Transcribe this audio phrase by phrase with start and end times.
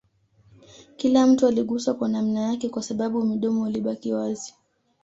[0.97, 4.53] Kila mtu aliguswa kwa namna yake Kwa sababu midomo ilibaki wazi